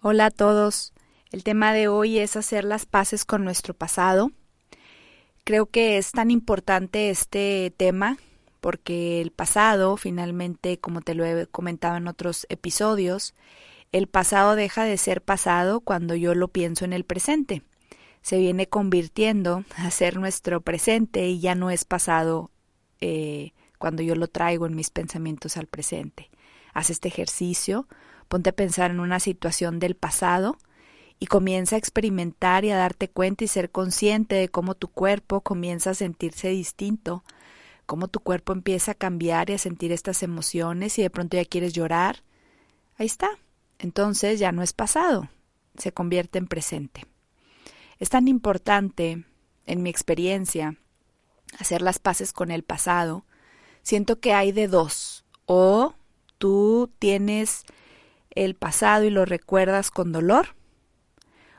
[0.00, 0.92] Hola a todos.
[1.32, 4.30] El tema de hoy es hacer las paces con nuestro pasado.
[5.42, 8.16] Creo que es tan importante este tema
[8.60, 13.34] porque el pasado, finalmente, como te lo he comentado en otros episodios,
[13.90, 17.62] el pasado deja de ser pasado cuando yo lo pienso en el presente.
[18.22, 22.52] Se viene convirtiendo a ser nuestro presente y ya no es pasado
[23.00, 26.30] eh, cuando yo lo traigo en mis pensamientos al presente.
[26.72, 27.88] Haz este ejercicio
[28.28, 30.58] Ponte a pensar en una situación del pasado
[31.18, 35.40] y comienza a experimentar y a darte cuenta y ser consciente de cómo tu cuerpo
[35.40, 37.24] comienza a sentirse distinto,
[37.86, 41.44] cómo tu cuerpo empieza a cambiar y a sentir estas emociones y de pronto ya
[41.44, 42.22] quieres llorar.
[42.96, 43.30] Ahí está.
[43.78, 45.28] Entonces ya no es pasado,
[45.76, 47.06] se convierte en presente.
[47.98, 49.24] Es tan importante,
[49.66, 50.76] en mi experiencia,
[51.58, 53.24] hacer las paces con el pasado.
[53.82, 55.24] Siento que hay de dos.
[55.46, 55.94] O
[56.38, 57.64] tú tienes
[58.30, 60.54] el pasado y lo recuerdas con dolor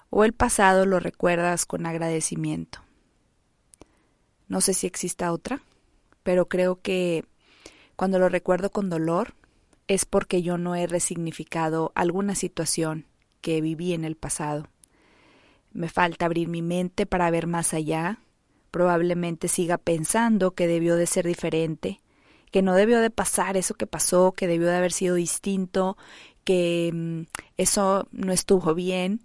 [0.10, 2.80] o el pasado lo recuerdas con agradecimiento.
[4.48, 5.62] No sé si exista otra,
[6.24, 7.26] pero creo que
[7.96, 9.36] cuando lo recuerdo con dolor
[9.88, 13.06] es porque yo no he resignificado alguna situación
[13.42, 14.68] que viví en el pasado.
[15.72, 18.20] Me falta abrir mi mente para ver más allá.
[18.72, 22.02] Probablemente siga pensando que debió de ser diferente,
[22.52, 25.98] que no debió de pasar eso que pasó, que debió de haber sido distinto
[26.50, 27.22] que mm,
[27.58, 29.22] eso no estuvo bien.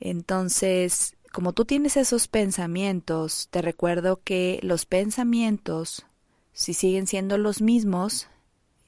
[0.00, 6.06] Entonces, como tú tienes esos pensamientos, te recuerdo que los pensamientos,
[6.54, 8.28] si siguen siendo los mismos,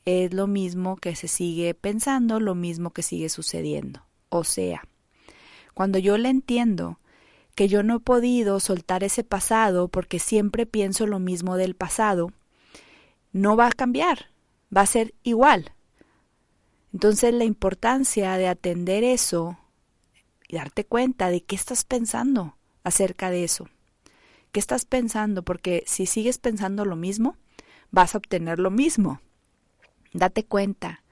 [0.07, 4.07] es lo mismo que se sigue pensando, lo mismo que sigue sucediendo.
[4.31, 4.89] O sea,
[5.75, 6.99] cuando yo le entiendo
[7.55, 12.33] que yo no he podido soltar ese pasado porque siempre pienso lo mismo del pasado,
[13.35, 14.31] no va a cambiar,
[14.75, 15.75] va a ser igual,
[16.93, 19.59] entonces la importancia de atender eso
[20.49, 23.69] y darte cuenta de qué estás pensando acerca de eso.
[24.53, 25.43] ¿Qué estás pensando?
[25.43, 27.37] Porque si sigues pensando lo mismo,
[27.91, 29.21] vas a obtener lo mismo.
[30.13, 31.03] Date cuenta.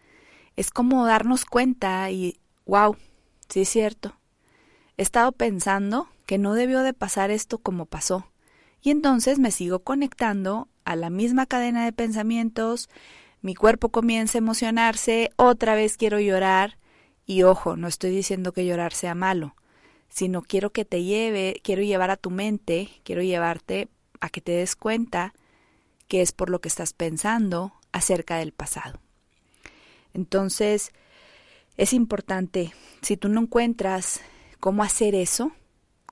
[0.56, 2.96] Es como darnos cuenta y, wow,
[3.48, 4.16] sí es cierto.
[4.96, 8.26] He estado pensando que no debió de pasar esto como pasó.
[8.80, 12.88] Y entonces me sigo conectando a la misma cadena de pensamientos,
[13.46, 16.78] mi cuerpo comienza a emocionarse, otra vez quiero llorar
[17.26, 19.54] y ojo, no estoy diciendo que llorar sea malo,
[20.08, 23.88] sino quiero que te lleve, quiero llevar a tu mente, quiero llevarte
[24.20, 25.32] a que te des cuenta
[26.08, 28.98] que es por lo que estás pensando acerca del pasado.
[30.12, 30.90] Entonces,
[31.76, 34.22] es importante, si tú no encuentras
[34.58, 35.52] cómo hacer eso,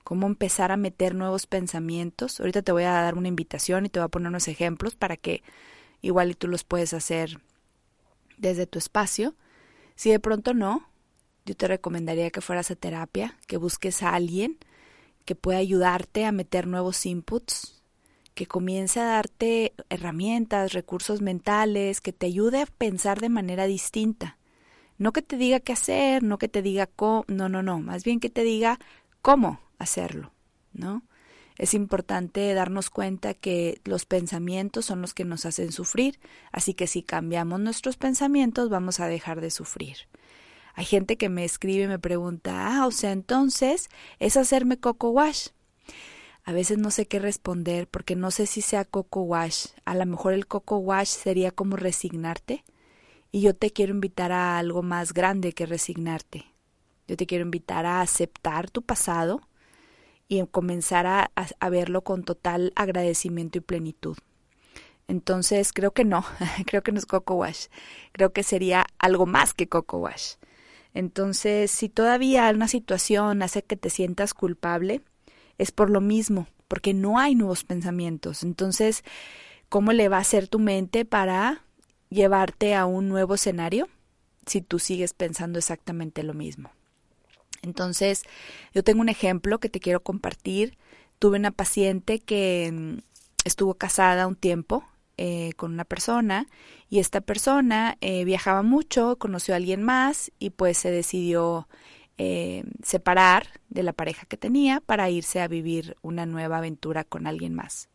[0.05, 3.99] cómo empezar a meter nuevos pensamientos, ahorita te voy a dar una invitación y te
[3.99, 5.43] voy a poner unos ejemplos para que
[6.05, 7.41] igual y tú los puedes hacer
[8.37, 9.35] desde tu espacio.
[9.95, 10.87] Si de pronto no,
[11.45, 14.57] yo te recomendaría que fueras a terapia, que busques a alguien
[15.25, 17.81] que pueda ayudarte a meter nuevos inputs,
[18.35, 24.37] que comience a darte herramientas, recursos mentales, que te ayude a pensar de manera distinta.
[24.99, 28.03] No que te diga qué hacer, no que te diga cómo, no, no, no, más
[28.03, 28.79] bien que te diga
[29.23, 30.31] cómo hacerlo,
[30.73, 31.01] ¿no?
[31.57, 36.19] Es importante darnos cuenta que los pensamientos son los que nos hacen sufrir,
[36.51, 39.97] así que si cambiamos nuestros pensamientos vamos a dejar de sufrir.
[40.73, 43.89] Hay gente que me escribe y me pregunta, ah, o sea, entonces
[44.19, 45.47] es hacerme coco wash.
[46.43, 49.67] A veces no sé qué responder porque no sé si sea coco wash.
[49.85, 52.65] A lo mejor el coco wash sería como resignarte.
[53.31, 56.45] Y yo te quiero invitar a algo más grande que resignarte.
[57.07, 59.41] Yo te quiero invitar a aceptar tu pasado,
[60.27, 64.17] y comenzar a, verlo con total agradecimiento y plenitud.
[65.07, 66.25] Entonces creo que no,
[66.65, 67.67] creo que no es Coco Wash,
[68.11, 70.35] creo que sería algo más que Coco Wash.
[70.93, 75.01] Entonces, si todavía una situación hace que te sientas culpable,
[75.57, 78.43] es por lo mismo, porque no hay nuevos pensamientos.
[78.43, 79.03] Entonces,
[79.67, 81.63] ¿cómo le va a hacer tu mente para
[82.09, 83.89] llevarte a un nuevo escenario
[84.45, 86.71] si tú sigues pensando exactamente lo mismo?
[87.65, 88.23] Entonces,
[88.73, 90.77] yo tengo un ejemplo que te quiero compartir.
[91.19, 92.97] Tuve una paciente que mm,
[93.43, 94.85] estuvo casada un tiempo
[95.17, 96.45] eh, con una persona
[96.89, 101.69] y esta persona eh, viajaba mucho, conoció a alguien más y pues se decidió
[102.17, 107.27] eh, separar de la pareja que tenía para irse a vivir una nueva aventura con
[107.27, 107.89] alguien más.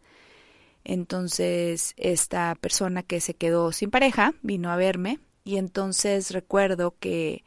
[0.83, 7.45] Entonces esta persona que se quedó sin pareja vino a verme y entonces recuerdo que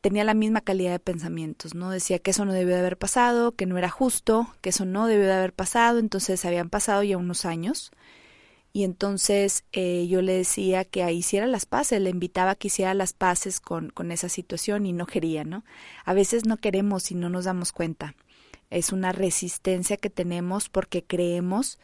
[0.00, 1.90] tenía la misma calidad de pensamientos, ¿no?
[1.90, 5.06] Decía que eso no debió de haber pasado, que no era justo, que eso no
[5.06, 7.90] debió de haber pasado, entonces habían pasado ya unos años
[8.72, 12.94] Y entonces eh, yo le decía que hiciera las paces, le invitaba a que hiciera
[12.94, 15.64] las paces con, con esa situación y no quería, ¿no?
[16.04, 18.14] A veces no queremos y no nos damos cuenta.
[18.70, 21.80] Es una resistencia que tenemos porque creemos,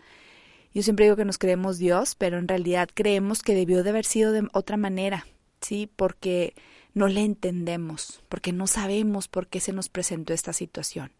[0.74, 4.04] yo siempre digo que nos creemos Dios, pero en realidad creemos que debió de haber
[4.04, 5.26] sido de otra manera,
[5.60, 5.90] ¿sí?
[5.96, 6.54] Porque
[6.96, 11.12] no le entendemos, porque no sabemos por qué se nos presentó esta situación.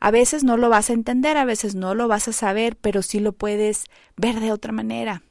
[0.00, 3.02] A veces no lo vas a entender, a veces no lo vas a saber, pero
[3.02, 3.84] sí lo puedes
[4.16, 5.22] ver de otra manera.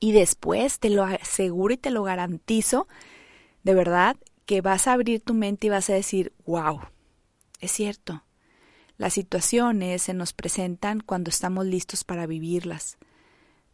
[0.00, 2.88] Y después te lo aseguro y te lo garantizo,
[3.62, 4.16] de verdad,
[4.46, 6.80] que vas a abrir tu mente y vas a decir, wow,
[7.60, 8.24] es cierto.
[8.96, 12.98] Las situaciones se nos presentan cuando estamos listos para vivirlas.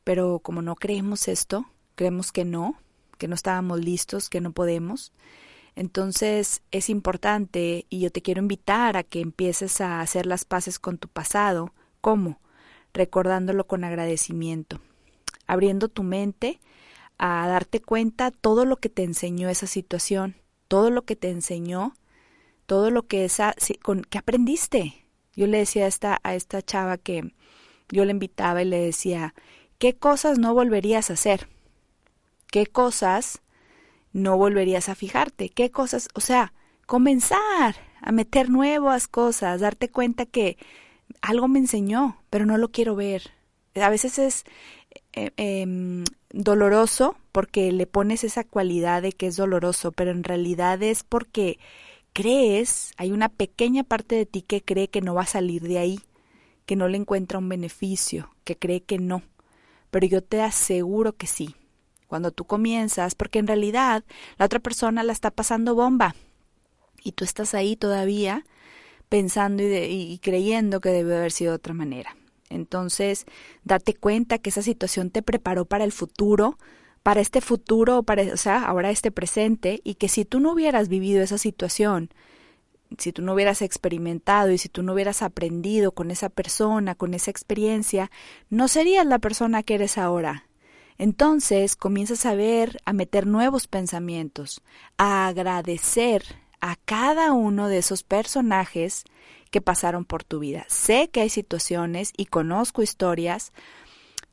[0.05, 2.77] Pero como no creemos esto, creemos que no,
[3.17, 5.13] que no estábamos listos, que no podemos,
[5.77, 10.79] entonces es importante y yo te quiero invitar a que empieces a hacer las paces
[10.79, 11.75] con tu pasado.
[12.01, 12.41] ¿Cómo?
[12.93, 14.81] Recordándolo con agradecimiento,
[15.47, 16.61] abriendo tu mente
[17.19, 20.37] a darte cuenta todo lo que te enseñó esa situación,
[20.69, 21.95] todo lo que te enseñó,
[22.67, 25.07] todo lo que esa con que aprendiste.
[25.35, 27.35] Yo le decía a esta a esta chava que
[27.89, 29.35] yo le invitaba y le decía,
[29.79, 31.49] ¿qué cosas no volverías a hacer?
[32.55, 33.43] ¿Qué cosas
[34.13, 35.49] no volverías a fijarte.
[35.49, 36.09] ¿Qué cosas?
[36.15, 36.55] O sea,
[36.87, 40.57] comenzar a meter nuevas cosas, darte cuenta que
[41.21, 43.33] algo me enseñó, pero no lo quiero ver.
[43.75, 44.45] A veces es
[45.15, 50.81] eh, em, doloroso porque le pones esa cualidad de que es doloroso, pero en realidad
[50.81, 51.59] es porque
[52.13, 55.79] crees, hay una pequeña parte de ti que cree que no va a salir de
[55.79, 56.01] ahí,
[56.67, 59.23] que no le encuentra un beneficio, que cree que no.
[59.91, 61.57] Pero yo te aseguro que sí
[62.07, 64.05] cuando tú comienzas, porque en realidad
[64.39, 66.15] la otra persona la está pasando bomba
[67.03, 68.45] y tú estás ahí todavía
[69.09, 72.17] pensando y, creyendo que debe haber sido de otra manera.
[72.51, 73.27] Entonces,
[73.63, 76.59] date cuenta que esa situación te preparó para el futuro,
[77.03, 80.89] para este futuro, para, o sea, ahora este presente, y que si tú no hubieras
[80.89, 82.11] vivido esa situación,
[82.99, 87.15] si tú no hubieras experimentado y si tú no hubieras aprendido con esa persona, con
[87.15, 88.11] esa experiencia,
[88.51, 90.47] no serías la persona que eres ahora.
[90.99, 94.63] Entonces comienzas a ver, a meter nuevos pensamientos,
[94.97, 96.25] a agradecer
[96.61, 99.05] a cada uno de esos personajes
[99.51, 100.65] que pasaron por tu vida.
[100.69, 103.53] Sé que hay situaciones y conozco historias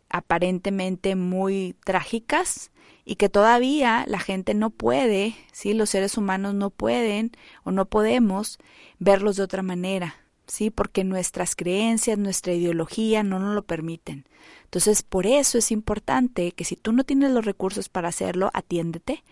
[0.10, 2.72] aparentemente muy trágicas
[3.06, 5.74] y que todavía la gente no puede, ¿sí?
[5.74, 7.31] los seres humanos no pueden
[7.64, 8.60] o no podemos
[9.00, 10.16] verlos de otra manera,
[10.48, 10.70] ¿sí?
[10.70, 14.26] porque nuestras creencias, nuestra ideología no nos lo permiten.
[14.64, 19.24] Entonces, por eso es importante que si tú no tienes los recursos para hacerlo, atiéndete,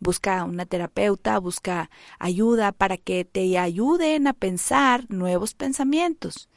[0.00, 6.48] busca una terapeuta, busca ayuda para que te ayuden a pensar nuevos pensamientos.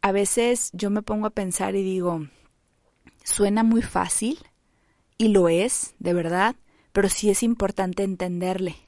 [0.00, 2.26] A veces yo me pongo a pensar y digo,
[3.24, 4.38] suena muy fácil,
[5.16, 6.54] y lo es, de verdad,
[6.92, 8.87] pero sí es importante entenderle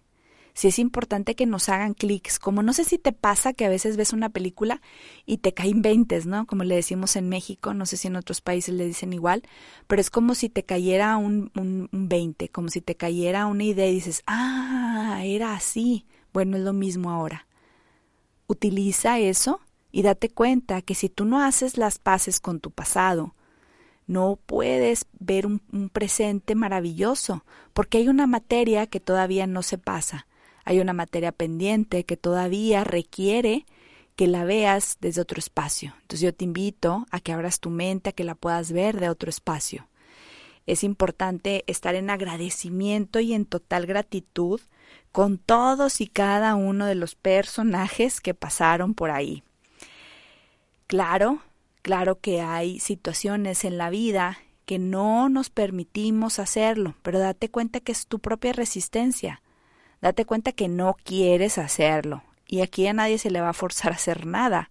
[0.60, 2.38] si es importante que nos hagan clics.
[2.38, 4.82] Como no sé si te pasa que a veces ves una película
[5.24, 6.46] y te caen veintes, ¿no?
[6.46, 9.42] Como le decimos en México, no sé si en otros países le dicen igual,
[9.86, 13.64] pero es como si te cayera un, un, un 20, como si te cayera una
[13.64, 16.04] idea y dices, ah, era así.
[16.34, 17.46] Bueno, es lo mismo ahora.
[18.46, 19.60] Utiliza eso
[19.90, 23.34] y date cuenta que si tú no haces las paces con tu pasado,
[24.06, 30.26] no puedes ver un, presente maravilloso, porque hay una materia que todavía no se pasa
[30.64, 33.66] hay una materia pendiente que todavía requiere
[34.16, 35.94] que la veas desde otro espacio.
[36.02, 39.08] Entonces yo te invito a que abras tu mente, a que la puedas ver de
[39.08, 39.88] otro espacio.
[40.66, 44.60] Es importante estar en agradecimiento y en total gratitud
[45.10, 49.42] con todos y cada uno de los personajes que pasaron por ahí.
[50.86, 51.40] Claro,
[51.82, 57.80] claro que hay situaciones en la vida que no nos permitimos hacerlo, pero date cuenta
[57.80, 59.40] que es tu propia resistencia
[60.00, 62.22] date cuenta que no quieres hacerlo.
[62.46, 64.70] Y aquí a nadie se le va a forzar a hacer nada.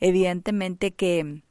[0.00, 1.42] Evidentemente que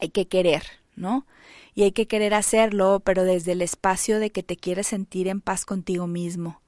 [0.00, 0.64] hay que querer,
[0.96, 1.26] ¿no?
[1.74, 5.40] Y hay que querer hacerlo, pero desde el espacio de que te quieres sentir en
[5.40, 6.60] paz contigo mismo,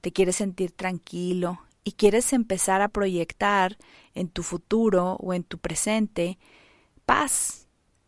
[0.00, 3.78] te quieres sentir tranquilo y quieres empezar a proyectar
[4.14, 6.38] en tu futuro o en tu presente
[7.06, 7.59] paz,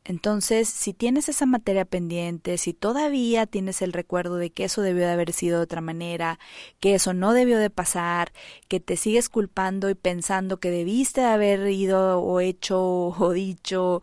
[0.04, 5.04] entonces, si tienes esa materia pendiente, si todavía tienes el recuerdo de que eso debió
[5.06, 6.40] de haber sido de otra manera,
[6.80, 8.32] que eso no debió de pasar,
[8.66, 14.02] que te sigues culpando y pensando que debiste de haber ido o hecho o dicho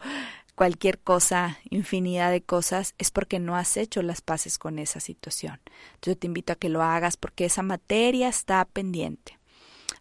[0.56, 5.60] cualquier cosa, infinidad de cosas, es porque no has hecho las paces con esa situación.
[5.96, 9.38] Entonces, yo te invito a que lo hagas porque esa materia está pendiente.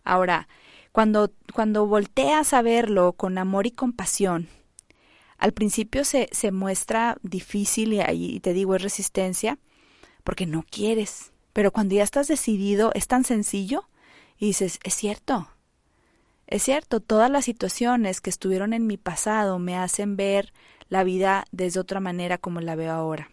[0.05, 0.49] Ahora,
[0.93, 4.49] cuando, cuando volteas a verlo con amor y compasión,
[5.39, 9.59] Al principio se, se muestra difícil y, y te digo es resistencia
[10.25, 13.89] porque no quieres, pero cuando ya estás decidido es tan sencillo
[14.39, 15.49] y dices, es cierto,
[16.49, 20.53] es cierto, todas las situaciones que estuvieron en mi pasado me hacen ver
[20.89, 23.31] la vida desde otra manera como la veo ahora.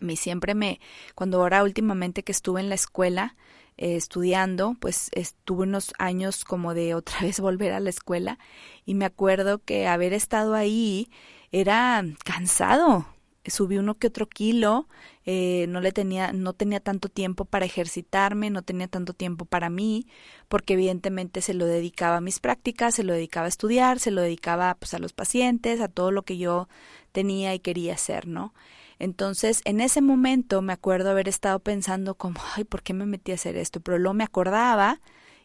[0.00, 0.80] A mí siempre me,
[1.14, 3.36] cuando ahora últimamente que estuve en la escuela
[3.82, 8.38] eh, estudiando, pues estuve unos años como de otra vez volver a la escuela
[8.86, 11.10] y me acuerdo que haber estado ahí
[11.50, 13.06] era cansado,
[13.44, 14.88] subí uno que otro kilo,
[15.26, 19.68] eh, no le tenía, no tenía tanto tiempo para ejercitarme, no tenía tanto tiempo para
[19.68, 20.06] mí,
[20.48, 24.22] porque evidentemente se lo dedicaba a mis prácticas, se lo dedicaba a estudiar, se lo
[24.22, 26.68] dedicaba pues a los pacientes, a todo lo que yo
[27.10, 28.54] tenía y quería hacer, ¿no?
[29.02, 33.32] Entonces, en ese momento me acuerdo haber estado pensando como, ay, ¿por qué me metí
[33.32, 33.80] a hacer esto?
[33.80, 35.00] Pero luego me acordaba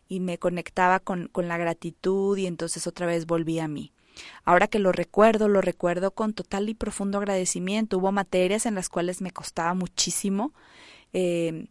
[0.07, 3.93] y me conectaba con, con la gratitud y entonces otra vez volví a mí.
[4.45, 7.97] Ahora que lo recuerdo, lo recuerdo con total y profundo agradecimiento.
[7.97, 10.53] Hubo materias en las cuales me costaba muchísimo.
[11.11, 11.65] Eh,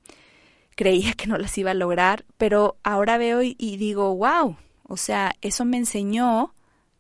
[0.75, 4.97] creía que no las iba a lograr, pero ahora veo y, y digo, wow, o
[4.97, 6.53] sea, eso me enseñó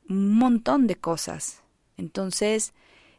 [0.08, 1.64] un montón de cosas.
[1.96, 2.72] Entonces,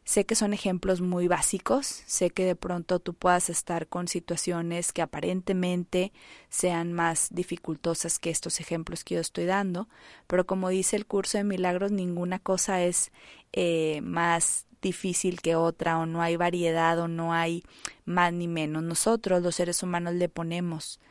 [0.08, 4.94] Sé que son ejemplos muy básicos, sé que de pronto tú puedas estar con situaciones
[4.94, 6.14] que aparentemente
[6.48, 9.90] sean más dificultosas que estos ejemplos que yo estoy dando,
[10.26, 13.12] pero como dice el curso de milagros, ninguna cosa es
[13.52, 17.66] eh, más difícil que otra o no hay variedad o no hay
[18.06, 18.84] más ni menos.
[18.84, 21.02] Nosotros los seres humanos le ponemos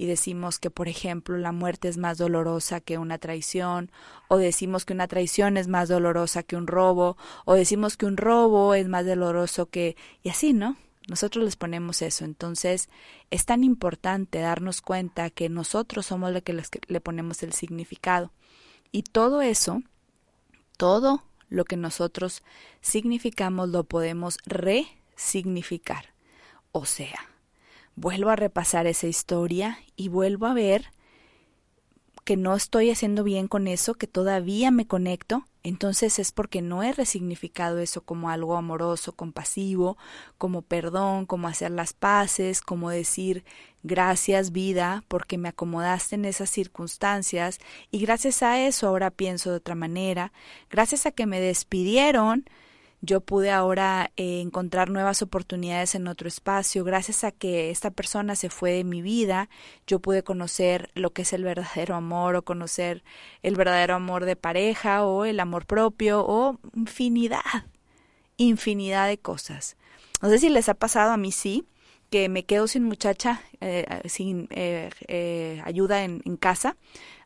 [0.00, 3.92] y decimos que, por ejemplo, la muerte es más dolorosa que una traición,
[4.28, 8.16] o decimos que una traición es más dolorosa que un robo, o decimos que un
[8.16, 9.98] robo es más doloroso que...
[10.22, 10.78] y así, ¿no?
[11.06, 12.24] Nosotros les ponemos eso.
[12.24, 12.88] Entonces,
[13.28, 18.32] es tan importante darnos cuenta que nosotros somos los que le ponemos el significado.
[18.92, 19.82] Y todo eso,
[20.78, 22.42] todo lo que nosotros
[22.80, 26.14] significamos lo podemos resignificar.
[26.72, 27.29] O sea,
[28.00, 30.86] vuelvo a repasar esa historia y vuelvo a ver
[32.24, 36.82] que no estoy haciendo bien con eso, que todavía me conecto, entonces es porque no
[36.82, 39.98] he resignificado eso como algo amoroso, compasivo,
[40.38, 43.44] como perdón, como hacer las paces, como decir
[43.82, 47.58] gracias vida porque me acomodaste en esas circunstancias.
[47.90, 50.32] Y gracias a eso ahora pienso de otra manera,
[50.70, 52.46] gracias a que me despidieron,
[53.02, 56.84] yo pude ahora eh, encontrar nuevas oportunidades en otro espacio.
[56.84, 59.48] Gracias a que esta persona se fue de mi vida,
[59.86, 63.02] yo pude conocer lo que es el verdadero amor o conocer
[63.42, 67.40] el verdadero amor de pareja o el amor propio o infinidad,
[68.36, 69.76] infinidad de cosas.
[70.20, 71.66] No sé si les ha pasado a mí sí,
[72.10, 76.76] que me quedo sin muchacha, eh, sin eh, ayuda en, en casa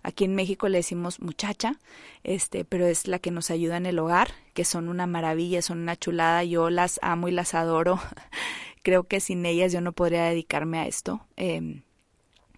[0.05, 1.81] Aquí en México le decimos muchacha,
[2.25, 5.79] este, pero es la que nos ayuda en el hogar, que son una maravilla, son
[5.79, 7.99] una chulada, yo las amo y las adoro.
[8.83, 11.26] Creo que sin ellas yo no podría dedicarme a esto.
[11.38, 11.81] Eh,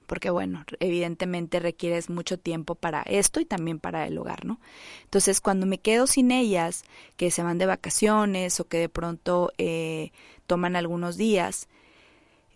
[0.09, 4.59] porque bueno, evidentemente requieres mucho tiempo para esto y también para el hogar, ¿no?
[5.05, 6.83] Entonces, cuando me quedo sin ellas,
[7.17, 10.11] que se van de vacaciones o que de pronto eh,
[10.49, 11.69] toman algunos días,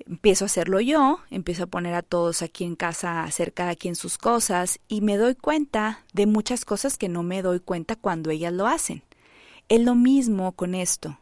[0.06, 3.74] empiezo a hacerlo yo, empiezo a poner a todos aquí en casa a hacer cada
[3.74, 7.96] quien sus cosas y me doy cuenta de muchas cosas que no me doy cuenta
[7.96, 9.02] cuando ellas lo hacen.
[9.68, 11.18] Es lo mismo con esto.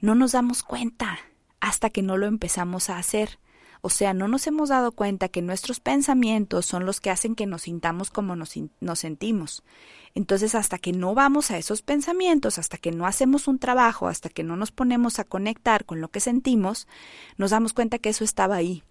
[0.00, 1.18] No nos damos cuenta
[1.60, 3.38] hasta que no lo empezamos a hacer.
[3.84, 7.46] O sea, no nos hemos dado cuenta que nuestros pensamientos son los que hacen que
[7.46, 9.64] nos sintamos como nos, nos sentimos.
[10.14, 14.28] Entonces, hasta que no vamos a esos pensamientos, hasta que no hacemos un trabajo, hasta
[14.28, 16.86] que no nos ponemos a conectar con lo que sentimos,
[17.36, 18.84] nos damos cuenta que eso estaba ahí.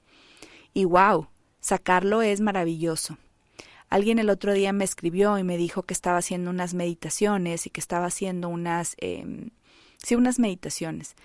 [0.73, 1.27] Y wow,
[1.61, 3.17] sacarlo es maravilloso.
[3.89, 7.69] Alguien el otro día me escribió y me dijo que estaba haciendo unas meditaciones y
[7.69, 9.49] que estaba haciendo unas, eh,
[10.03, 11.15] sí, unas meditaciones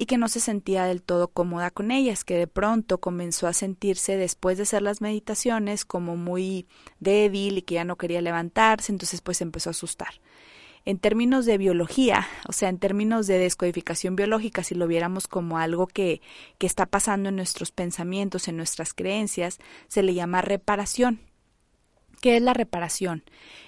[0.00, 3.52] y que no se sentía del todo cómoda con ellas, que de pronto comenzó a
[3.52, 6.68] sentirse después de hacer las meditaciones como muy
[7.00, 10.20] débil y que ya no quería levantarse, entonces pues empezó a asustar.
[10.84, 15.58] En términos de biología, o sea, en términos de descodificación biológica, si lo viéramos como
[15.58, 16.22] algo que,
[16.58, 19.58] que está pasando en nuestros pensamientos, en nuestras creencias,
[19.88, 21.18] se le llama reparación.
[22.20, 23.24] ¿Qué es la reparación?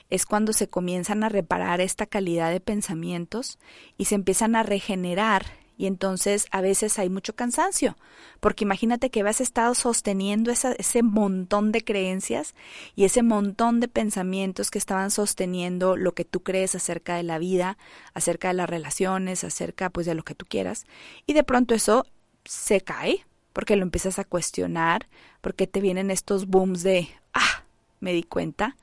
[0.09, 3.59] Es cuando se comienzan a reparar esta calidad de pensamientos
[3.97, 5.47] y se empiezan a regenerar
[5.81, 7.97] y entonces a veces hay mucho cansancio,
[8.41, 12.55] porque imagínate que has estado sosteniendo ese montón de creencias
[12.95, 17.39] y ese montón de pensamientos que estaban sosteniendo lo que tú crees acerca de la
[17.39, 17.79] vida,
[18.13, 20.85] acerca de las relaciones, acerca pues de lo que tú quieras,
[21.27, 22.05] y de pronto eso
[22.45, 25.09] se cae, porque lo empiezas a cuestionar,
[25.41, 27.60] porque te vienen estos booms de, ah,
[28.01, 28.77] me di cuenta,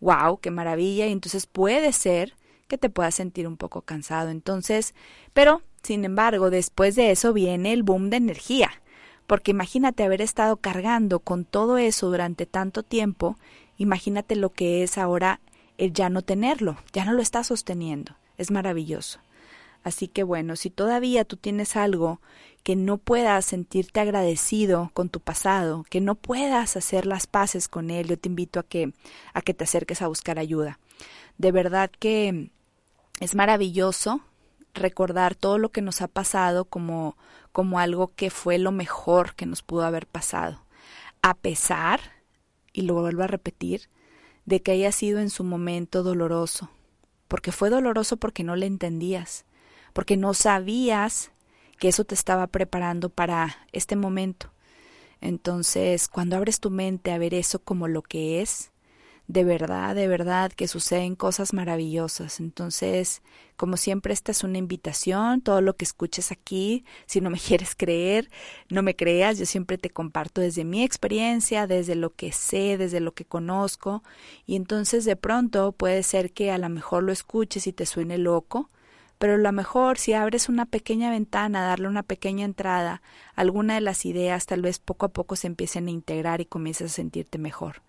[0.00, 2.34] wow, qué maravilla, y entonces puede ser
[2.68, 4.30] que te puedas sentir un poco cansado.
[4.30, 4.94] Entonces,
[5.32, 8.70] pero, sin embargo, después de eso viene el boom de energía.
[9.26, 13.36] Porque imagínate haber estado cargando con todo eso durante tanto tiempo,
[13.76, 15.40] imagínate lo que es ahora
[15.78, 18.16] el ya no tenerlo, ya no lo estás sosteniendo.
[18.38, 19.20] Es maravilloso.
[19.82, 22.20] Así que bueno, si todavía tú tienes algo
[22.62, 27.90] que no puedas sentirte agradecido con tu pasado, que no puedas hacer las paces con
[27.90, 28.92] él, yo te invito a que
[29.32, 30.78] a que te acerques a buscar ayuda.
[31.38, 32.50] De verdad que
[33.20, 34.20] es maravilloso
[34.74, 37.16] recordar todo lo que nos ha pasado como
[37.52, 40.60] como algo que fue lo mejor que nos pudo haber pasado,
[41.22, 42.00] a pesar,
[42.72, 43.88] y lo vuelvo a repetir,
[44.46, 46.70] de que haya sido en su momento doloroso,
[47.28, 49.44] porque fue doloroso porque no le entendías,
[49.92, 51.30] porque no sabías
[51.78, 54.50] que eso te estaba preparando para este momento.
[55.20, 58.70] Entonces, cuando abres tu mente a ver eso como lo que es,
[59.30, 62.40] de verdad, de verdad que suceden cosas maravillosas.
[62.40, 63.22] Entonces,
[63.56, 67.76] como siempre, esta es una invitación, todo lo que escuches aquí, si no me quieres
[67.76, 68.28] creer,
[68.70, 72.98] no me creas, yo siempre te comparto desde mi experiencia, desde lo que sé, desde
[72.98, 74.02] lo que conozco,
[74.46, 78.18] y entonces de pronto puede ser que a lo mejor lo escuches y te suene
[78.18, 78.68] loco,
[79.20, 83.02] pero a lo mejor si abres una pequeña ventana, darle una pequeña entrada,
[83.34, 86.90] alguna de las ideas tal vez poco a poco se empiecen a integrar y comiences
[86.90, 87.82] a sentirte mejor.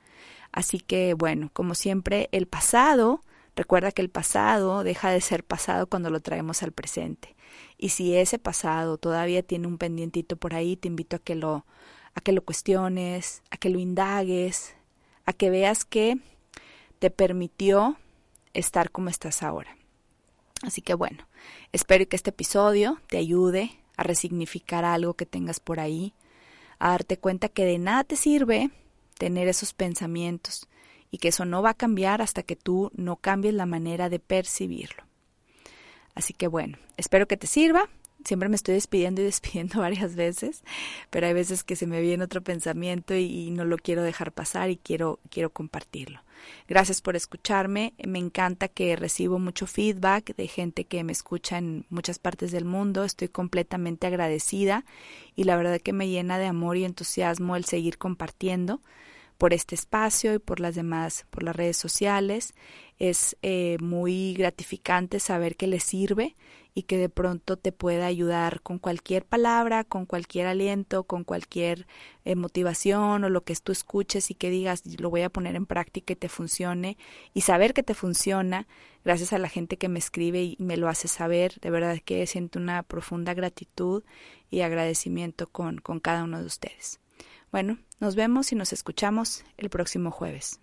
[0.51, 3.21] Así que bueno, como siempre, el pasado,
[3.55, 7.33] recuerda que el pasado deja de ser pasado cuando lo traemos al presente.
[7.77, 11.65] Y si ese pasado todavía tiene un pendientito por ahí, te invito a que lo
[12.13, 14.75] a que lo cuestiones, a que lo indagues,
[15.23, 16.17] a que veas que
[17.00, 17.95] te permitió
[18.53, 19.77] estar como estás ahora.
[20.63, 21.27] Así que bueno,
[21.71, 26.13] espero que este episodio te ayude a resignificar algo que tengas por ahí,
[26.79, 28.71] a darte cuenta que de nada te sirve
[29.17, 30.67] tener esos pensamientos
[31.11, 34.19] y que eso no va a cambiar hasta que tú no cambies la manera de
[34.19, 35.03] percibirlo.
[36.15, 37.89] Así que bueno, espero que te sirva.
[38.23, 40.63] Siempre me estoy despidiendo y despidiendo varias veces,
[41.09, 44.69] pero hay veces que se me viene otro pensamiento y, no lo quiero dejar pasar
[44.69, 46.21] y quiero, quiero compartirlo.
[46.67, 47.93] Gracias por escucharme.
[48.05, 52.65] Me encanta que recibo mucho feedback de gente que me escucha en muchas partes del
[52.65, 53.03] mundo.
[53.03, 54.85] Estoy completamente agradecida
[55.35, 58.81] y la verdad que me llena de amor y entusiasmo el seguir compartiendo
[59.37, 62.53] por este espacio y por las demás, por las redes sociales.
[63.00, 66.35] Es eh, muy gratificante saber que le sirve
[66.74, 71.86] y que de pronto te pueda ayudar con cualquier palabra, con cualquier aliento, con cualquier
[72.24, 75.66] eh, motivación o lo que tú escuches y que digas lo voy a poner en
[75.66, 76.98] práctica y te funcione
[77.34, 78.68] y saber que te funciona
[79.03, 81.60] gracias a la gente que me escribe y me lo hace saber.
[81.60, 84.03] De verdad que siento una profunda gratitud
[84.50, 87.00] y agradecimiento con, con cada uno de ustedes.
[87.51, 90.62] Bueno, nos vemos y nos escuchamos el próximo jueves.